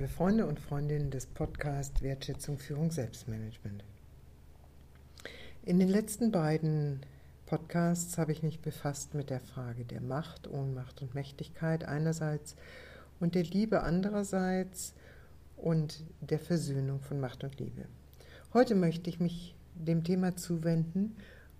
[0.00, 3.84] liebe Freunde und Freundinnen des Podcasts Wertschätzung, Führung, Selbstmanagement.
[5.62, 7.00] In den letzten beiden
[7.44, 12.56] Podcasts habe ich mich befasst mit der Frage der Macht, Ohnmacht und Mächtigkeit einerseits
[13.20, 14.94] und der Liebe andererseits
[15.58, 17.84] und der Versöhnung von Macht und Liebe.
[18.54, 21.14] Heute möchte ich mich dem Thema zuwenden,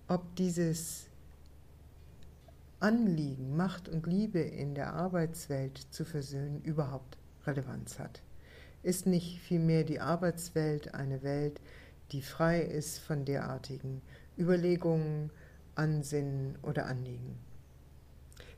[0.09, 1.09] ob dieses
[2.79, 8.23] Anliegen, Macht und Liebe in der Arbeitswelt zu versöhnen, überhaupt Relevanz hat.
[8.83, 11.61] Ist nicht vielmehr die Arbeitswelt eine Welt,
[12.13, 14.01] die frei ist von derartigen
[14.39, 15.31] Überlegungen,
[15.75, 17.39] Ansinnen oder Anliegen?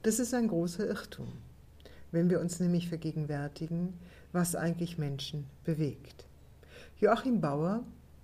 [0.05, 1.33] Das ist ein großer Irrtum,
[2.12, 3.95] wenn wir uns nämlich vergegenwärtigen,
[4.30, 6.27] was eigentlich Menschen bewegt.
[7.00, 7.83] Joachim Bauer,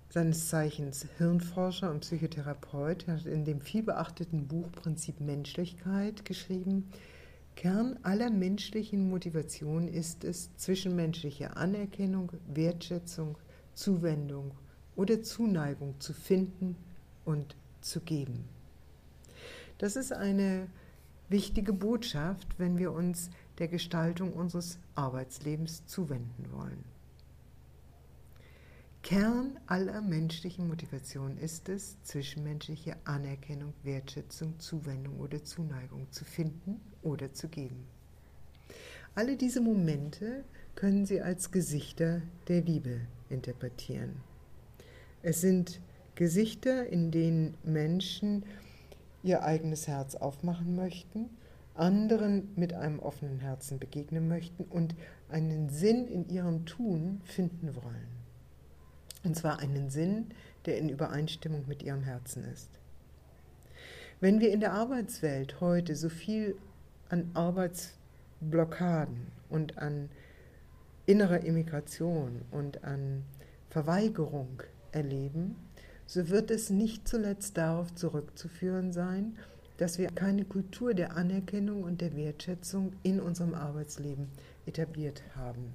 [0.09, 6.89] seines Zeichens Hirnforscher und Psychotherapeut, hat in dem vielbeachteten Buch Prinzip Menschlichkeit geschrieben,
[7.59, 13.37] Kern aller menschlichen Motivation ist es, zwischenmenschliche Anerkennung, Wertschätzung,
[13.73, 14.53] Zuwendung
[14.95, 16.77] oder Zuneigung zu finden
[17.25, 18.45] und zu geben.
[19.77, 20.69] Das ist eine
[21.27, 26.85] wichtige Botschaft, wenn wir uns der Gestaltung unseres Arbeitslebens zuwenden wollen.
[29.03, 37.33] Kern aller menschlichen Motivation ist es, zwischenmenschliche Anerkennung, Wertschätzung, Zuwendung oder Zuneigung zu finden oder
[37.33, 37.87] zu geben.
[39.15, 40.43] Alle diese Momente
[40.75, 44.21] können Sie als Gesichter der Liebe interpretieren.
[45.21, 45.81] Es sind
[46.15, 48.45] Gesichter, in denen Menschen
[49.23, 51.29] ihr eigenes Herz aufmachen möchten,
[51.75, 54.95] anderen mit einem offenen Herzen begegnen möchten und
[55.29, 58.07] einen Sinn in ihrem Tun finden wollen.
[59.23, 60.27] Und zwar einen Sinn,
[60.65, 62.69] der in Übereinstimmung mit ihrem Herzen ist.
[64.21, 66.55] Wenn wir in der Arbeitswelt heute so viel
[67.09, 70.09] an Arbeitsblockaden und an
[71.05, 73.23] innerer Immigration und an
[73.69, 75.55] Verweigerung erleben,
[76.05, 79.37] so wird es nicht zuletzt darauf zurückzuführen sein,
[79.77, 84.27] dass wir keine Kultur der Anerkennung und der Wertschätzung in unserem Arbeitsleben
[84.65, 85.73] etabliert haben.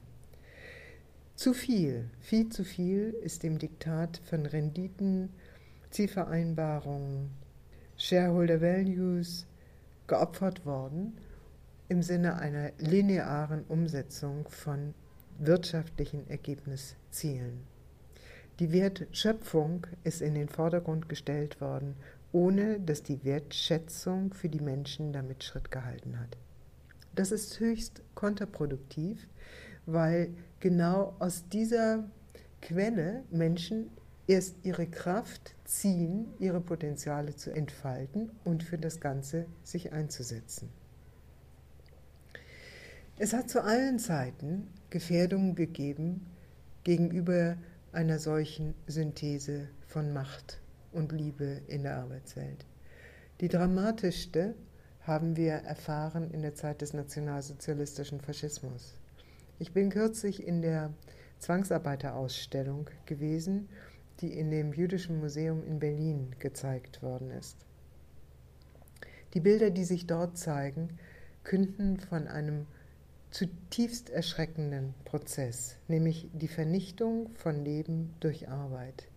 [1.36, 5.30] Zu viel, viel zu viel ist dem Diktat von Renditen,
[5.90, 7.30] Zielvereinbarungen,
[7.96, 9.46] Shareholder Values
[10.06, 11.18] geopfert worden
[11.88, 14.94] im Sinne einer linearen Umsetzung von
[15.38, 17.66] wirtschaftlichen Ergebniszielen.
[18.60, 21.96] Die Wertschöpfung ist in den Vordergrund gestellt worden,
[22.32, 26.36] ohne dass die Wertschätzung für die Menschen damit Schritt gehalten hat.
[27.14, 29.28] Das ist höchst kontraproduktiv,
[29.86, 32.04] weil genau aus dieser
[32.60, 33.90] Quelle Menschen
[34.26, 40.70] erst ihre Kraft ziehen, ihre Potenziale zu entfalten und für das Ganze sich einzusetzen.
[43.16, 46.26] Es hat zu allen Zeiten Gefährdungen gegeben
[46.82, 47.56] gegenüber
[47.92, 50.60] einer solchen Synthese von Macht
[50.90, 52.66] und Liebe in der Arbeitswelt.
[53.40, 54.54] Die dramatischste
[55.02, 58.94] haben wir erfahren in der Zeit des nationalsozialistischen Faschismus.
[59.58, 60.92] Ich bin kürzlich in der
[61.38, 63.68] Zwangsarbeiterausstellung gewesen,
[64.20, 67.56] die in dem Jüdischen Museum in Berlin gezeigt worden ist.
[69.34, 70.98] Die Bilder, die sich dort zeigen,
[71.42, 72.66] künden von einem
[73.30, 79.08] zutiefst erschreckenden Prozess, nämlich die Vernichtung von Leben durch Arbeit.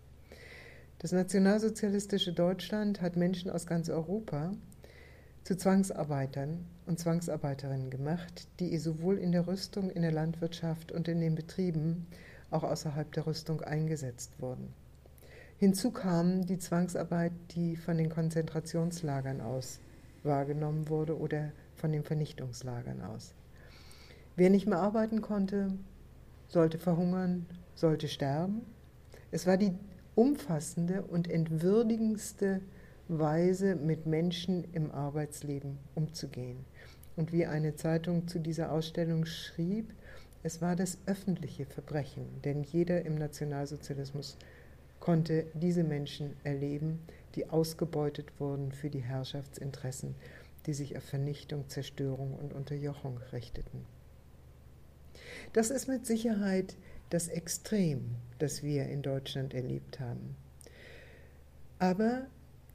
[0.98, 4.52] Das nationalsozialistische Deutschland hat Menschen aus ganz Europa
[5.44, 11.20] zu Zwangsarbeitern und Zwangsarbeiterinnen gemacht, die sowohl in der Rüstung, in der Landwirtschaft und in
[11.20, 12.08] den Betrieben
[12.50, 14.74] auch außerhalb der Rüstung eingesetzt wurden.
[15.58, 19.80] Hinzu kam die Zwangsarbeit, die von den Konzentrationslagern aus
[20.22, 23.34] wahrgenommen wurde oder von den Vernichtungslagern aus.
[24.36, 25.72] Wer nicht mehr arbeiten konnte,
[26.46, 28.60] sollte verhungern, sollte sterben.
[29.32, 29.72] Es war die
[30.14, 32.60] umfassende und entwürdigendste
[33.08, 36.64] Weise, mit Menschen im Arbeitsleben umzugehen.
[37.16, 39.92] Und wie eine Zeitung zu dieser Ausstellung schrieb,
[40.44, 44.36] es war das öffentliche Verbrechen, denn jeder im Nationalsozialismus
[45.00, 47.00] konnte diese Menschen erleben,
[47.34, 50.14] die ausgebeutet wurden für die Herrschaftsinteressen,
[50.66, 53.86] die sich auf Vernichtung, Zerstörung und Unterjochung richteten.
[55.52, 56.76] Das ist mit Sicherheit
[57.10, 60.36] das Extrem, das wir in Deutschland erlebt haben.
[61.78, 62.26] Aber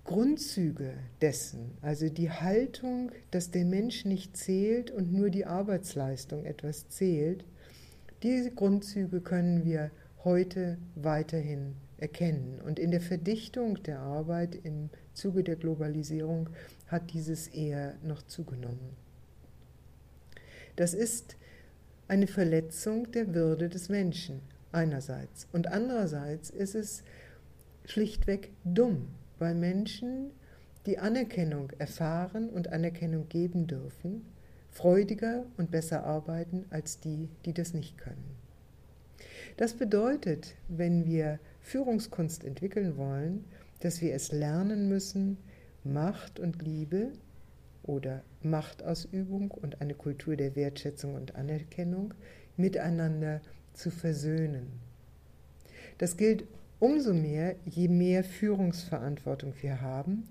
[0.06, 6.90] Grundzüge dessen, also die Haltung, dass der Mensch nicht zählt und nur die Arbeitsleistung etwas
[6.90, 7.46] zählt,
[8.22, 9.92] diese Grundzüge können wir
[10.24, 12.62] heute weiterhin erkennen.
[12.62, 16.50] Und in der Verdichtung der Arbeit im Zuge der Globalisierung
[16.88, 18.96] hat dieses eher noch zugenommen.
[20.76, 21.38] Das ist
[22.08, 24.42] eine Verletzung der Würde des Menschen
[24.72, 25.48] einerseits.
[25.54, 27.04] Und andererseits ist es
[27.86, 29.08] schlichtweg dumm,
[29.40, 30.32] weil Menschen,
[30.86, 34.26] die Anerkennung erfahren und Anerkennung geben dürfen,
[34.70, 38.33] freudiger und besser arbeiten als die, die das nicht können.
[39.58, 43.46] Das bedeutet, wenn wir Führungskunst entwickeln wollen,
[43.82, 45.38] dass wir es lernen müssen,
[45.84, 47.12] Macht und Liebe
[47.84, 52.14] oder Machtausübung und eine Kultur der Wertschätzung und Anerkennung
[52.58, 53.42] miteinander
[53.74, 54.68] zu versöhnen.
[55.98, 56.46] Das gilt
[56.80, 60.24] umso mehr, je mehr Führungsverantwortung wir haben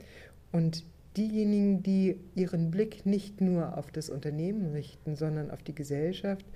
[0.50, 0.84] und
[1.16, 6.46] diejenigen, die ihren Blick nicht nur auf das Unternehmen richten, sondern auf die Gesellschaft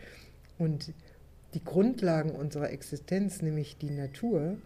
[0.58, 1.05] und die
[1.64, 4.56] Grundlagen unserer Existenz, nämlich die Natur,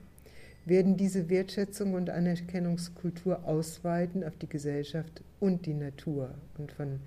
[0.65, 7.01] werden diese Wertschätzung und Anerkennungskultur ausweiten auf die Gesellschaft und die Natur und von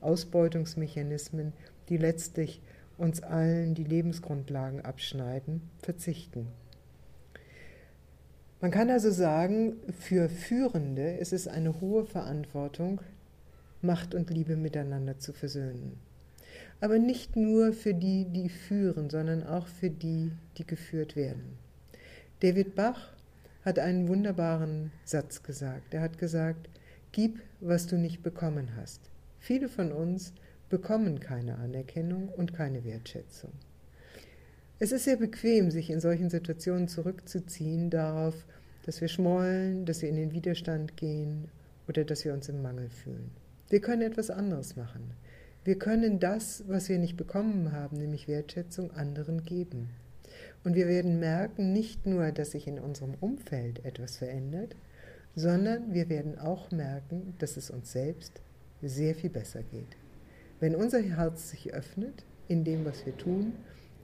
[0.00, 1.52] Ausbeutungsmechanismen,
[1.88, 2.60] die letztlich
[2.96, 6.48] uns allen die Lebensgrundlagen abschneiden, verzichten.
[8.60, 13.00] Man kann also sagen, für Führende ist es eine hohe Verantwortung,
[13.82, 15.98] Macht und Liebe miteinander zu versöhnen.
[16.80, 21.58] Aber nicht nur für die, die führen, sondern auch für die, die geführt werden.
[22.40, 23.12] David Bach
[23.64, 25.94] hat einen wunderbaren Satz gesagt.
[25.94, 26.68] Er hat gesagt,
[27.12, 29.00] gib, was du nicht bekommen hast.
[29.38, 30.32] Viele von uns
[30.68, 33.52] bekommen keine Anerkennung und keine Wertschätzung.
[34.78, 38.34] Es ist sehr bequem, sich in solchen Situationen zurückzuziehen darauf,
[38.84, 41.48] dass wir schmollen, dass wir in den Widerstand gehen
[41.88, 43.30] oder dass wir uns im Mangel fühlen.
[43.70, 45.12] Wir können etwas anderes machen.
[45.64, 49.88] Wir können das, was wir nicht bekommen haben, nämlich Wertschätzung, anderen geben.
[50.62, 54.76] Und wir werden merken, nicht nur, dass sich in unserem Umfeld etwas verändert,
[55.34, 58.42] sondern wir werden auch merken, dass es uns selbst
[58.82, 59.96] sehr viel besser geht.
[60.60, 63.54] Wenn unser Herz sich öffnet in dem, was wir tun,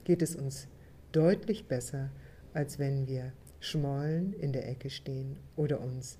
[0.03, 0.67] geht es uns
[1.11, 2.09] deutlich besser,
[2.53, 6.17] als wenn wir schmollen in der Ecke stehen oder uns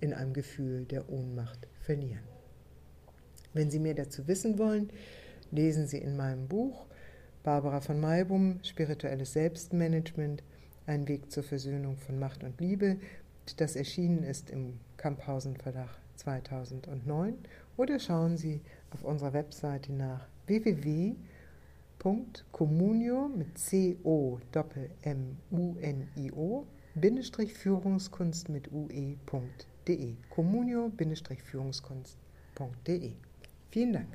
[0.00, 2.33] in einem Gefühl der Ohnmacht verlieren.
[3.54, 4.90] Wenn Sie mehr dazu wissen wollen,
[5.52, 6.86] lesen Sie in meinem Buch
[7.44, 10.42] Barbara von Maibum, Spirituelles Selbstmanagement,
[10.86, 12.96] ein Weg zur Versöhnung von Macht und Liebe,
[13.56, 17.34] das erschienen ist im Kamphausen Verlag 2009.
[17.76, 18.60] Oder schauen Sie
[18.90, 24.40] auf unserer Webseite nach www.communio mit C O
[25.02, 26.66] M U N I O
[26.96, 30.16] Führungskunst mit ue.de.
[30.30, 33.12] Communio-Führungskunst.de
[33.74, 34.06] Vielen Dank.